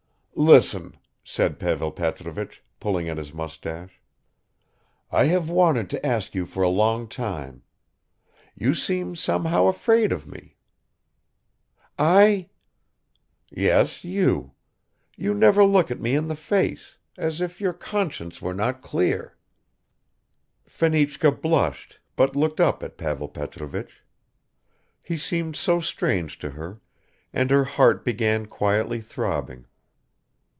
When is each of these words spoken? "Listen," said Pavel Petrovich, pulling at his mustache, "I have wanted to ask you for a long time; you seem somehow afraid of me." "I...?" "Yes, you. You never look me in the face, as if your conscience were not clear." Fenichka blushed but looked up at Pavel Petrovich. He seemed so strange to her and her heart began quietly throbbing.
"Listen," 0.33 0.97
said 1.23 1.59
Pavel 1.59 1.91
Petrovich, 1.91 2.63
pulling 2.79 3.07
at 3.07 3.17
his 3.17 3.31
mustache, 3.31 4.01
"I 5.11 5.25
have 5.25 5.51
wanted 5.51 5.87
to 5.91 6.03
ask 6.03 6.33
you 6.33 6.47
for 6.47 6.63
a 6.63 6.69
long 6.69 7.07
time; 7.07 7.61
you 8.55 8.73
seem 8.73 9.15
somehow 9.15 9.67
afraid 9.67 10.11
of 10.11 10.25
me." 10.25 10.55
"I...?" 11.99 12.49
"Yes, 13.51 14.03
you. 14.03 14.53
You 15.15 15.35
never 15.35 15.63
look 15.63 15.91
me 15.99 16.15
in 16.15 16.27
the 16.27 16.35
face, 16.35 16.97
as 17.17 17.39
if 17.39 17.61
your 17.61 17.73
conscience 17.73 18.41
were 18.41 18.53
not 18.55 18.81
clear." 18.81 19.37
Fenichka 20.65 21.33
blushed 21.33 21.99
but 22.15 22.35
looked 22.35 22.59
up 22.61 22.81
at 22.81 22.97
Pavel 22.97 23.27
Petrovich. 23.27 24.01
He 25.03 25.17
seemed 25.17 25.55
so 25.55 25.81
strange 25.81 26.39
to 26.39 26.51
her 26.51 26.81
and 27.31 27.51
her 27.51 27.65
heart 27.65 28.03
began 28.03 28.47
quietly 28.47 29.01
throbbing. 29.01 29.67